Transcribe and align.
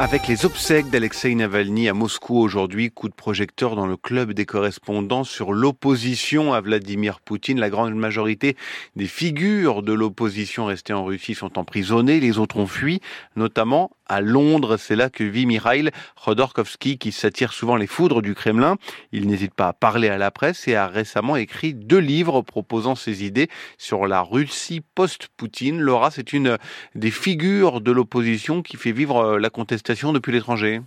Avec 0.00 0.28
les 0.28 0.46
obsèques 0.46 0.88
d'Alexei 0.88 1.34
Navalny 1.34 1.86
à 1.86 1.92
Moscou 1.92 2.38
aujourd'hui, 2.38 2.90
coup 2.90 3.10
de 3.10 3.14
projecteur 3.14 3.76
dans 3.76 3.86
le 3.86 3.98
club 3.98 4.32
des 4.32 4.46
correspondants 4.46 5.24
sur 5.24 5.52
l'opposition 5.52 6.54
à 6.54 6.62
Vladimir 6.62 7.20
Poutine. 7.20 7.60
La 7.60 7.68
grande 7.68 7.94
majorité 7.94 8.56
des 8.96 9.06
figures 9.06 9.82
de 9.82 9.92
l'opposition 9.92 10.64
restées 10.64 10.94
en 10.94 11.04
Russie 11.04 11.34
sont 11.34 11.58
emprisonnées, 11.58 12.18
les 12.18 12.38
autres 12.38 12.56
ont 12.56 12.66
fui, 12.66 13.02
notamment 13.36 13.90
à 14.10 14.20
Londres. 14.20 14.76
C'est 14.76 14.96
là 14.96 15.08
que 15.08 15.24
vit 15.24 15.46
Mikhail 15.46 15.90
Khodorkovsky 16.22 16.98
qui 16.98 17.12
s'attire 17.12 17.52
souvent 17.52 17.76
les 17.76 17.86
foudres 17.86 18.20
du 18.20 18.34
Kremlin. 18.34 18.76
Il 19.12 19.26
n'hésite 19.28 19.54
pas 19.54 19.68
à 19.68 19.72
parler 19.72 20.08
à 20.08 20.18
la 20.18 20.30
presse 20.30 20.66
et 20.68 20.74
a 20.74 20.88
récemment 20.88 21.36
écrit 21.36 21.72
deux 21.72 21.98
livres 21.98 22.42
proposant 22.42 22.96
ses 22.96 23.24
idées 23.24 23.48
sur 23.78 24.06
la 24.06 24.20
Russie 24.20 24.82
post-Poutine. 24.94 25.80
Laura, 25.80 26.10
c'est 26.10 26.32
une 26.32 26.58
des 26.94 27.12
figures 27.12 27.80
de 27.80 27.92
l'opposition 27.92 28.62
qui 28.62 28.76
fait 28.76 28.92
vivre 28.92 29.38
la 29.38 29.50
contestation 29.50 30.12
depuis 30.12 30.32
l'étranger. 30.32 30.80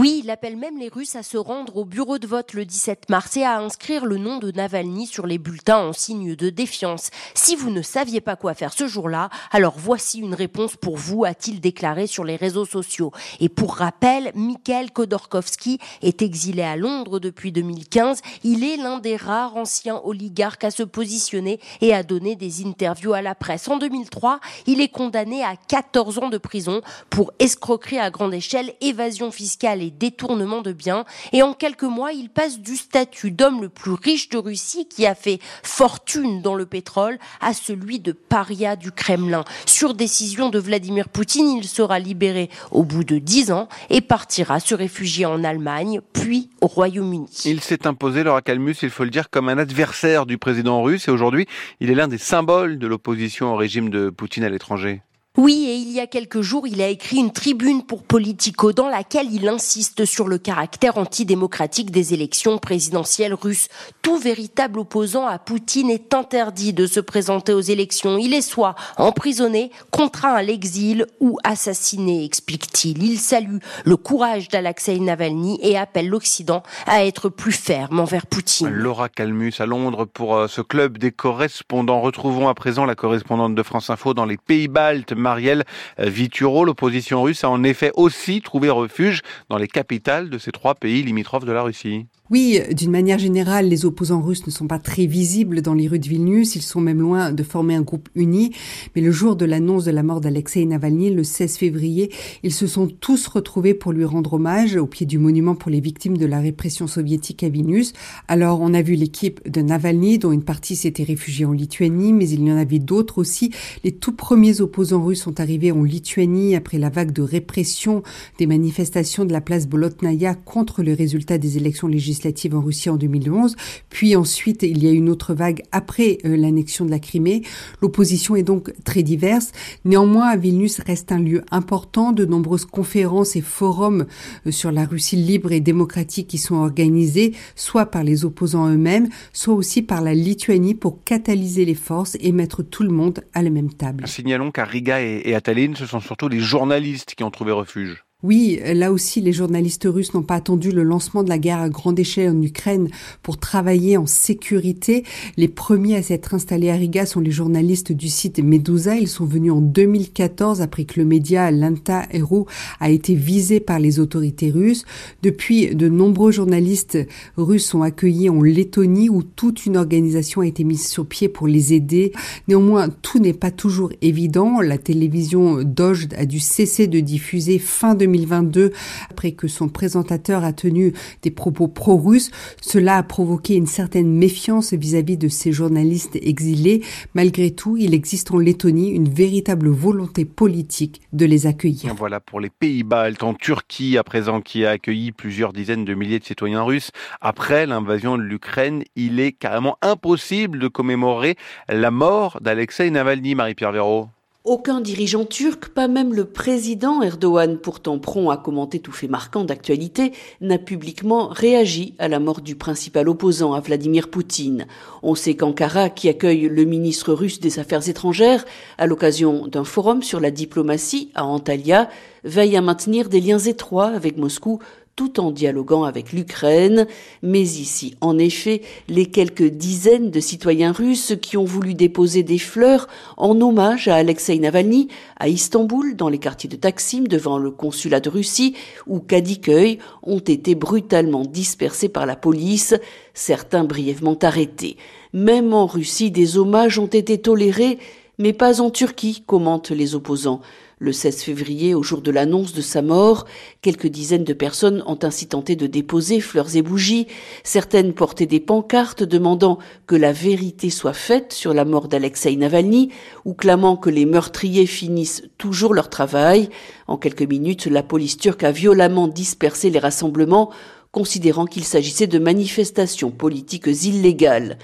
Oui, 0.00 0.20
il 0.22 0.30
appelle 0.30 0.56
même 0.56 0.78
les 0.78 0.86
Russes 0.86 1.16
à 1.16 1.24
se 1.24 1.36
rendre 1.36 1.76
au 1.76 1.84
bureau 1.84 2.18
de 2.18 2.26
vote 2.28 2.52
le 2.52 2.64
17 2.64 3.10
mars 3.10 3.36
et 3.36 3.42
à 3.42 3.58
inscrire 3.58 4.06
le 4.06 4.16
nom 4.16 4.38
de 4.38 4.52
Navalny 4.52 5.08
sur 5.08 5.26
les 5.26 5.38
bulletins 5.38 5.88
en 5.88 5.92
signe 5.92 6.36
de 6.36 6.50
défiance. 6.50 7.10
Si 7.34 7.56
vous 7.56 7.70
ne 7.70 7.82
saviez 7.82 8.20
pas 8.20 8.36
quoi 8.36 8.54
faire 8.54 8.72
ce 8.72 8.86
jour-là, 8.86 9.28
alors 9.50 9.74
voici 9.76 10.20
une 10.20 10.36
réponse 10.36 10.76
pour 10.76 10.96
vous, 10.96 11.24
a-t-il 11.24 11.60
déclaré 11.60 12.06
sur 12.06 12.22
les 12.22 12.36
réseaux 12.36 12.64
sociaux. 12.64 13.10
Et 13.40 13.48
pour 13.48 13.74
rappel, 13.74 14.30
Mikhail 14.36 14.92
Khodorkovsky 14.92 15.80
est 16.00 16.22
exilé 16.22 16.62
à 16.62 16.76
Londres 16.76 17.18
depuis 17.18 17.50
2015. 17.50 18.20
Il 18.44 18.62
est 18.62 18.76
l'un 18.76 19.00
des 19.00 19.16
rares 19.16 19.56
anciens 19.56 20.00
oligarques 20.04 20.62
à 20.62 20.70
se 20.70 20.84
positionner 20.84 21.58
et 21.80 21.92
à 21.92 22.04
donner 22.04 22.36
des 22.36 22.64
interviews 22.64 23.14
à 23.14 23.20
la 23.20 23.34
presse. 23.34 23.66
En 23.66 23.78
2003, 23.78 24.38
il 24.68 24.80
est 24.80 24.92
condamné 24.92 25.42
à 25.42 25.56
14 25.56 26.20
ans 26.20 26.28
de 26.28 26.38
prison 26.38 26.82
pour 27.10 27.32
escroquerie 27.40 27.98
à 27.98 28.12
grande 28.12 28.34
échelle, 28.34 28.74
évasion 28.80 29.32
fiscale 29.32 29.87
détournements 29.90 30.62
de 30.62 30.72
biens. 30.72 31.04
Et 31.32 31.42
en 31.42 31.52
quelques 31.52 31.82
mois, 31.82 32.12
il 32.12 32.30
passe 32.30 32.60
du 32.60 32.76
statut 32.76 33.30
d'homme 33.30 33.62
le 33.62 33.68
plus 33.68 33.92
riche 33.92 34.28
de 34.28 34.38
Russie 34.38 34.86
qui 34.88 35.06
a 35.06 35.14
fait 35.14 35.38
fortune 35.62 36.42
dans 36.42 36.54
le 36.54 36.66
pétrole 36.66 37.18
à 37.40 37.52
celui 37.52 38.00
de 38.00 38.12
paria 38.12 38.76
du 38.76 38.92
Kremlin. 38.92 39.44
Sur 39.66 39.94
décision 39.94 40.50
de 40.50 40.58
Vladimir 40.58 41.08
Poutine, 41.08 41.48
il 41.48 41.64
sera 41.64 41.98
libéré 41.98 42.50
au 42.70 42.84
bout 42.84 43.04
de 43.04 43.18
dix 43.18 43.50
ans 43.50 43.68
et 43.90 44.00
partira 44.00 44.60
se 44.60 44.74
réfugier 44.74 45.26
en 45.26 45.44
Allemagne, 45.44 46.00
puis 46.12 46.50
au 46.60 46.66
Royaume-Uni. 46.66 47.28
Il 47.44 47.60
s'est 47.60 47.86
imposé, 47.86 48.22
Laura 48.22 48.42
Calmus, 48.42 48.76
il 48.82 48.90
faut 48.90 49.04
le 49.04 49.10
dire, 49.10 49.30
comme 49.30 49.48
un 49.48 49.58
adversaire 49.58 50.26
du 50.26 50.38
président 50.38 50.82
russe 50.82 51.08
et 51.08 51.10
aujourd'hui, 51.10 51.46
il 51.80 51.90
est 51.90 51.94
l'un 51.94 52.08
des 52.08 52.18
symboles 52.18 52.78
de 52.78 52.86
l'opposition 52.86 53.52
au 53.52 53.56
régime 53.56 53.90
de 53.90 54.10
Poutine 54.10 54.44
à 54.44 54.48
l'étranger. 54.48 55.02
Oui, 55.40 55.66
et 55.68 55.76
il 55.76 55.92
y 55.92 56.00
a 56.00 56.08
quelques 56.08 56.40
jours, 56.40 56.66
il 56.66 56.82
a 56.82 56.88
écrit 56.88 57.18
une 57.18 57.30
tribune 57.30 57.84
pour 57.84 58.02
Politico 58.02 58.72
dans 58.72 58.88
laquelle 58.88 59.32
il 59.32 59.46
insiste 59.46 60.04
sur 60.04 60.26
le 60.26 60.36
caractère 60.36 60.98
antidémocratique 60.98 61.92
des 61.92 62.12
élections 62.12 62.58
présidentielles 62.58 63.34
russes. 63.34 63.68
Tout 64.02 64.16
véritable 64.16 64.80
opposant 64.80 65.26
à 65.26 65.38
Poutine 65.38 65.90
est 65.90 66.12
interdit 66.12 66.72
de 66.72 66.88
se 66.88 66.98
présenter 66.98 67.52
aux 67.52 67.60
élections. 67.60 68.18
Il 68.18 68.34
est 68.34 68.42
soit 68.42 68.74
emprisonné, 68.96 69.70
contraint 69.92 70.34
à 70.34 70.42
l'exil 70.42 71.06
ou 71.20 71.38
assassiné, 71.44 72.24
explique-t-il. 72.24 73.00
Il 73.00 73.20
salue 73.20 73.58
le 73.84 73.96
courage 73.96 74.48
d'Alexei 74.48 74.98
Navalny 74.98 75.60
et 75.62 75.78
appelle 75.78 76.08
l'Occident 76.08 76.64
à 76.88 77.04
être 77.04 77.28
plus 77.28 77.52
ferme 77.52 78.00
envers 78.00 78.26
Poutine. 78.26 78.70
Laura 78.70 79.08
Calmus 79.08 79.54
à 79.60 79.66
Londres 79.66 80.04
pour 80.04 80.34
euh, 80.34 80.48
ce 80.48 80.62
club 80.62 80.98
des 80.98 81.12
correspondants. 81.12 82.00
Retrouvons 82.00 82.48
à 82.48 82.54
présent 82.54 82.84
la 82.84 82.96
correspondante 82.96 83.54
de 83.54 83.62
France 83.62 83.88
Info 83.88 84.14
dans 84.14 84.26
les 84.26 84.36
Pays-Baltes. 84.36 85.12
Marielle 85.28 85.64
Vituro. 85.98 86.64
L'opposition 86.64 87.22
russe 87.22 87.44
a 87.44 87.50
en 87.50 87.62
effet 87.62 87.92
aussi 87.94 88.40
trouvé 88.40 88.70
refuge 88.70 89.20
dans 89.50 89.58
les 89.58 89.68
capitales 89.68 90.30
de 90.30 90.38
ces 90.38 90.52
trois 90.52 90.74
pays 90.74 91.02
limitrophes 91.02 91.44
de 91.44 91.52
la 91.52 91.62
Russie. 91.62 92.06
Oui, 92.30 92.60
d'une 92.74 92.90
manière 92.90 93.18
générale, 93.18 93.70
les 93.70 93.86
opposants 93.86 94.20
russes 94.20 94.46
ne 94.46 94.52
sont 94.52 94.66
pas 94.66 94.78
très 94.78 95.06
visibles 95.06 95.62
dans 95.62 95.72
les 95.72 95.88
rues 95.88 95.98
de 95.98 96.06
Vilnius, 96.06 96.56
ils 96.56 96.62
sont 96.62 96.78
même 96.82 97.00
loin 97.00 97.32
de 97.32 97.42
former 97.42 97.74
un 97.74 97.80
groupe 97.80 98.10
uni, 98.14 98.52
mais 98.94 99.00
le 99.00 99.10
jour 99.10 99.34
de 99.34 99.46
l'annonce 99.46 99.86
de 99.86 99.92
la 99.92 100.02
mort 100.02 100.20
d'Alexei 100.20 100.66
Navalny, 100.66 101.08
le 101.08 101.24
16 101.24 101.56
février, 101.56 102.12
ils 102.42 102.52
se 102.52 102.66
sont 102.66 102.86
tous 102.86 103.28
retrouvés 103.28 103.72
pour 103.72 103.92
lui 103.92 104.04
rendre 104.04 104.34
hommage 104.34 104.76
au 104.76 104.86
pied 104.86 105.06
du 105.06 105.16
monument 105.16 105.54
pour 105.54 105.70
les 105.70 105.80
victimes 105.80 106.18
de 106.18 106.26
la 106.26 106.40
répression 106.40 106.86
soviétique 106.86 107.44
à 107.44 107.48
Vilnius. 107.48 107.94
Alors, 108.28 108.60
on 108.60 108.74
a 108.74 108.82
vu 108.82 108.94
l'équipe 108.94 109.50
de 109.50 109.62
Navalny, 109.62 110.18
dont 110.18 110.32
une 110.32 110.44
partie 110.44 110.76
s'était 110.76 111.04
réfugiée 111.04 111.46
en 111.46 111.52
Lituanie, 111.52 112.12
mais 112.12 112.28
il 112.28 112.46
y 112.46 112.52
en 112.52 112.58
avait 112.58 112.78
d'autres 112.78 113.16
aussi. 113.16 113.54
Les 113.84 113.92
tout 113.92 114.12
premiers 114.12 114.60
opposants 114.60 115.02
russes 115.02 115.22
sont 115.22 115.40
arrivés 115.40 115.72
en 115.72 115.82
Lituanie 115.82 116.56
après 116.56 116.76
la 116.76 116.90
vague 116.90 117.12
de 117.12 117.22
répression 117.22 118.02
des 118.36 118.46
manifestations 118.46 119.24
de 119.24 119.32
la 119.32 119.40
place 119.40 119.66
Bolotnaya 119.66 120.34
contre 120.34 120.82
le 120.82 120.92
résultat 120.92 121.38
des 121.38 121.56
élections 121.56 121.88
législatives 121.88 122.17
en 122.52 122.60
Russie 122.60 122.90
en 122.90 122.96
2011. 122.96 123.56
Puis 123.88 124.16
ensuite, 124.16 124.62
il 124.62 124.82
y 124.82 124.88
a 124.88 124.90
une 124.90 125.08
autre 125.08 125.34
vague 125.34 125.62
après 125.72 126.18
euh, 126.24 126.36
l'annexion 126.36 126.84
de 126.84 126.90
la 126.90 126.98
Crimée. 126.98 127.42
L'opposition 127.82 128.36
est 128.36 128.42
donc 128.42 128.72
très 128.84 129.02
diverse. 129.02 129.52
Néanmoins, 129.84 130.36
Vilnius 130.36 130.80
reste 130.80 131.12
un 131.12 131.18
lieu 131.18 131.42
important. 131.50 132.12
De 132.12 132.24
nombreuses 132.24 132.64
conférences 132.64 133.36
et 133.36 133.40
forums 133.40 134.06
euh, 134.46 134.50
sur 134.50 134.72
la 134.72 134.84
Russie 134.84 135.16
libre 135.16 135.52
et 135.52 135.60
démocratique 135.60 136.28
qui 136.28 136.38
sont 136.38 136.56
organisés, 136.56 137.34
soit 137.54 137.86
par 137.86 138.04
les 138.04 138.24
opposants 138.24 138.68
eux-mêmes, 138.68 139.08
soit 139.32 139.54
aussi 139.54 139.82
par 139.82 140.00
la 140.00 140.14
Lituanie 140.14 140.74
pour 140.74 141.02
catalyser 141.04 141.64
les 141.64 141.74
forces 141.74 142.16
et 142.20 142.32
mettre 142.32 142.62
tout 142.62 142.82
le 142.82 142.90
monde 142.90 143.24
à 143.34 143.42
la 143.42 143.50
même 143.50 143.72
table. 143.72 144.06
Signalons 144.06 144.50
qu'à 144.50 144.64
Riga 144.64 145.00
et 145.00 145.34
à 145.34 145.40
Tallinn, 145.40 145.76
ce 145.76 145.86
sont 145.86 146.00
surtout 146.00 146.28
les 146.28 146.40
journalistes 146.40 147.14
qui 147.14 147.24
ont 147.24 147.30
trouvé 147.30 147.52
refuge. 147.52 148.04
Oui, 148.24 148.58
là 148.74 148.90
aussi, 148.90 149.20
les 149.20 149.32
journalistes 149.32 149.86
russes 149.88 150.12
n'ont 150.12 150.24
pas 150.24 150.34
attendu 150.34 150.72
le 150.72 150.82
lancement 150.82 151.22
de 151.22 151.28
la 151.28 151.38
guerre 151.38 151.60
à 151.60 151.68
grande 151.68 152.00
échelle 152.00 152.30
en 152.30 152.42
Ukraine 152.42 152.88
pour 153.22 153.38
travailler 153.38 153.96
en 153.96 154.06
sécurité. 154.06 155.04
Les 155.36 155.46
premiers 155.46 155.94
à 155.94 156.02
s'être 156.02 156.34
installés 156.34 156.70
à 156.70 156.74
Riga 156.74 157.06
sont 157.06 157.20
les 157.20 157.30
journalistes 157.30 157.92
du 157.92 158.08
site 158.08 158.42
Medusa. 158.42 158.96
Ils 158.96 159.06
sont 159.06 159.24
venus 159.24 159.52
en 159.52 159.60
2014 159.60 160.62
après 160.62 160.84
que 160.84 160.98
le 160.98 161.06
média 161.06 161.52
Lanta 161.52 162.08
Hero 162.10 162.48
a 162.80 162.90
été 162.90 163.14
visé 163.14 163.60
par 163.60 163.78
les 163.78 164.00
autorités 164.00 164.50
russes. 164.50 164.84
Depuis, 165.22 165.76
de 165.76 165.88
nombreux 165.88 166.32
journalistes 166.32 166.98
russes 167.36 167.66
sont 167.66 167.82
accueillis 167.82 168.30
en 168.30 168.42
Lettonie 168.42 169.10
où 169.10 169.22
toute 169.22 169.64
une 169.64 169.76
organisation 169.76 170.40
a 170.40 170.46
été 170.48 170.64
mise 170.64 170.88
sur 170.88 171.06
pied 171.06 171.28
pour 171.28 171.46
les 171.46 171.72
aider. 171.72 172.10
Néanmoins, 172.48 172.88
tout 172.88 173.20
n'est 173.20 173.32
pas 173.32 173.52
toujours 173.52 173.92
évident. 174.02 174.60
La 174.60 174.76
télévision 174.76 175.62
Dojd 175.62 176.14
a 176.14 176.26
dû 176.26 176.40
cesser 176.40 176.88
de 176.88 176.98
diffuser 176.98 177.60
fin 177.60 177.94
2022 178.08 178.72
après 179.10 179.32
que 179.32 179.48
son 179.48 179.68
présentateur 179.68 180.44
a 180.44 180.52
tenu 180.52 180.92
des 181.22 181.30
propos 181.30 181.68
pro-russes. 181.68 182.30
Cela 182.60 182.96
a 182.96 183.02
provoqué 183.02 183.54
une 183.54 183.66
certaine 183.66 184.10
méfiance 184.10 184.72
vis-à-vis 184.72 185.16
de 185.16 185.28
ces 185.28 185.52
journalistes 185.52 186.16
exilés. 186.20 186.82
Malgré 187.14 187.50
tout, 187.50 187.76
il 187.76 187.94
existe 187.94 188.30
en 188.30 188.38
Lettonie 188.38 188.90
une 188.90 189.08
véritable 189.08 189.68
volonté 189.68 190.24
politique 190.24 191.02
de 191.12 191.26
les 191.26 191.46
accueillir. 191.46 191.94
Voilà 191.94 192.20
pour 192.20 192.40
les 192.40 192.50
Pays-Baltes, 192.50 193.22
en 193.22 193.34
Turquie 193.34 193.98
à 193.98 194.04
présent 194.04 194.40
qui 194.40 194.64
a 194.64 194.70
accueilli 194.70 195.12
plusieurs 195.12 195.52
dizaines 195.52 195.84
de 195.84 195.94
milliers 195.94 196.18
de 196.18 196.24
citoyens 196.24 196.62
russes. 196.62 196.90
Après 197.20 197.66
l'invasion 197.66 198.16
de 198.16 198.22
l'Ukraine, 198.22 198.82
il 198.96 199.20
est 199.20 199.32
carrément 199.32 199.76
impossible 199.82 200.58
de 200.58 200.68
commémorer 200.68 201.36
la 201.68 201.90
mort 201.90 202.38
d'Alexei 202.40 202.90
Navalny, 202.90 203.34
Marie-Pierre 203.34 203.72
Véraud. 203.72 204.08
Aucun 204.48 204.80
dirigeant 204.80 205.26
turc, 205.26 205.68
pas 205.68 205.88
même 205.88 206.14
le 206.14 206.24
président 206.24 207.02
Erdogan, 207.02 207.58
pourtant 207.58 207.98
prompt 207.98 208.30
à 208.30 208.38
commenter 208.38 208.78
tout 208.78 208.92
fait 208.92 209.06
marquant 209.06 209.44
d'actualité, 209.44 210.12
n'a 210.40 210.56
publiquement 210.56 211.28
réagi 211.28 211.94
à 211.98 212.08
la 212.08 212.18
mort 212.18 212.40
du 212.40 212.56
principal 212.56 213.10
opposant 213.10 213.52
à 213.52 213.60
Vladimir 213.60 214.08
Poutine. 214.08 214.66
On 215.02 215.14
sait 215.14 215.36
qu'Ankara, 215.36 215.90
qui 215.90 216.08
accueille 216.08 216.48
le 216.48 216.64
ministre 216.64 217.12
russe 217.12 217.40
des 217.40 217.58
Affaires 217.58 217.86
étrangères 217.90 218.46
à 218.78 218.86
l'occasion 218.86 219.46
d'un 219.48 219.64
forum 219.64 220.02
sur 220.02 220.18
la 220.18 220.30
diplomatie 220.30 221.10
à 221.14 221.26
Antalya, 221.26 221.90
veille 222.24 222.56
à 222.56 222.62
maintenir 222.62 223.10
des 223.10 223.20
liens 223.20 223.38
étroits 223.38 223.88
avec 223.88 224.16
Moscou 224.16 224.60
tout 224.98 225.20
en 225.20 225.30
dialoguant 225.30 225.84
avec 225.84 226.12
l'Ukraine. 226.12 226.88
Mais 227.22 227.42
ici, 227.42 227.94
en 228.00 228.18
effet, 228.18 228.62
les 228.88 229.06
quelques 229.06 229.44
dizaines 229.46 230.10
de 230.10 230.18
citoyens 230.18 230.72
russes 230.72 231.14
qui 231.22 231.36
ont 231.36 231.44
voulu 231.44 231.74
déposer 231.74 232.24
des 232.24 232.38
fleurs 232.38 232.88
en 233.16 233.40
hommage 233.40 233.86
à 233.86 233.94
Alexei 233.94 234.40
Navalny 234.40 234.88
à 235.20 235.28
Istanbul, 235.28 235.94
dans 235.94 236.08
les 236.08 236.18
quartiers 236.18 236.50
de 236.50 236.56
Taksim, 236.56 237.04
devant 237.04 237.38
le 237.38 237.52
consulat 237.52 238.00
de 238.00 238.08
Russie, 238.08 238.56
ou 238.88 238.98
Kadıköy, 238.98 239.78
ont 240.02 240.18
été 240.18 240.56
brutalement 240.56 241.24
dispersés 241.24 241.88
par 241.88 242.04
la 242.04 242.16
police, 242.16 242.74
certains 243.14 243.62
brièvement 243.62 244.18
arrêtés. 244.20 244.76
Même 245.12 245.54
en 245.54 245.66
Russie, 245.66 246.10
des 246.10 246.38
hommages 246.38 246.80
ont 246.80 246.86
été 246.86 247.18
tolérés, 247.18 247.78
mais 248.18 248.32
pas 248.32 248.60
en 248.60 248.70
Turquie, 248.70 249.22
commentent 249.24 249.70
les 249.70 249.94
opposants. 249.94 250.40
Le 250.80 250.92
16 250.92 251.22
février, 251.22 251.74
au 251.74 251.82
jour 251.82 252.02
de 252.02 252.12
l'annonce 252.12 252.52
de 252.52 252.60
sa 252.60 252.82
mort, 252.82 253.26
quelques 253.62 253.88
dizaines 253.88 254.22
de 254.22 254.32
personnes 254.32 254.84
ont 254.86 254.98
ainsi 255.02 255.26
tenté 255.26 255.56
de 255.56 255.66
déposer 255.66 256.20
fleurs 256.20 256.54
et 256.54 256.62
bougies. 256.62 257.08
Certaines 257.42 257.94
portaient 257.94 258.26
des 258.26 258.38
pancartes 258.38 259.02
demandant 259.02 259.58
que 259.88 259.96
la 259.96 260.12
vérité 260.12 260.70
soit 260.70 260.92
faite 260.92 261.32
sur 261.32 261.52
la 261.52 261.64
mort 261.64 261.88
d'Alexei 261.88 262.36
Navalny 262.36 262.90
ou 263.24 263.34
clamant 263.34 263.76
que 263.76 263.90
les 263.90 264.06
meurtriers 264.06 264.66
finissent 264.66 265.24
toujours 265.36 265.74
leur 265.74 265.90
travail. 265.90 266.48
En 266.86 266.96
quelques 266.96 267.28
minutes, 267.28 267.66
la 267.66 267.82
police 267.82 268.16
turque 268.16 268.44
a 268.44 268.52
violemment 268.52 269.08
dispersé 269.08 269.70
les 269.70 269.80
rassemblements, 269.80 270.52
considérant 270.92 271.46
qu'il 271.46 271.64
s'agissait 271.64 272.06
de 272.06 272.20
manifestations 272.20 273.10
politiques 273.10 273.66
illégales. 273.66 274.58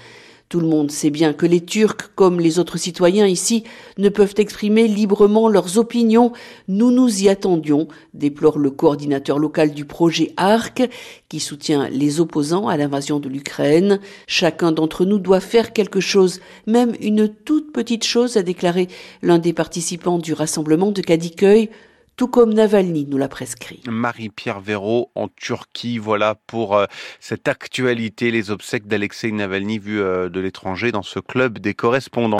Tout 0.47 0.59
le 0.59 0.67
monde 0.67 0.91
sait 0.91 1.09
bien 1.09 1.33
que 1.33 1.47
les 1.47 1.65
Turcs, 1.65 2.13
comme 2.13 2.39
les 2.39 2.59
autres 2.59 2.77
citoyens 2.77 3.25
ici, 3.25 3.63
ne 3.97 4.09
peuvent 4.09 4.35
exprimer 4.37 4.87
librement 4.87 5.49
leurs 5.49 5.79
opinions. 5.79 6.33
Nous 6.67 6.91
nous 6.91 7.23
y 7.23 7.29
attendions, 7.29 7.87
déplore 8.13 8.59
le 8.59 8.69
coordinateur 8.69 9.39
local 9.39 9.73
du 9.73 9.85
projet 9.85 10.33
ARC, 10.37 10.87
qui 11.29 11.39
soutient 11.39 11.89
les 11.89 12.19
opposants 12.19 12.67
à 12.67 12.77
l'invasion 12.77 13.19
de 13.19 13.27
l'Ukraine. 13.27 13.99
Chacun 14.27 14.71
d'entre 14.71 15.03
nous 15.03 15.17
doit 15.17 15.39
faire 15.39 15.73
quelque 15.73 15.99
chose, 15.99 16.39
même 16.67 16.93
une 17.01 17.27
toute 17.27 17.73
petite 17.73 18.03
chose, 18.03 18.37
a 18.37 18.43
déclaré 18.43 18.87
l'un 19.23 19.39
des 19.39 19.53
participants 19.53 20.19
du 20.19 20.33
rassemblement 20.33 20.91
de 20.91 21.01
Kadıköy 21.01 21.71
tout 22.15 22.27
comme 22.27 22.53
Navalny 22.53 23.05
nous 23.09 23.17
l'a 23.17 23.27
prescrit. 23.27 23.81
Marie-Pierre 23.87 24.61
Véraud 24.61 25.11
en 25.15 25.27
Turquie, 25.27 25.97
voilà 25.97 26.35
pour 26.47 26.77
euh, 26.77 26.85
cette 27.19 27.47
actualité, 27.47 28.31
les 28.31 28.51
obsèques 28.51 28.87
d'Alexei 28.87 29.31
Navalny 29.31 29.79
vues 29.79 30.01
euh, 30.01 30.29
de 30.29 30.39
l'étranger 30.39 30.91
dans 30.91 31.03
ce 31.03 31.19
club 31.19 31.59
des 31.59 31.73
correspondants. 31.73 32.25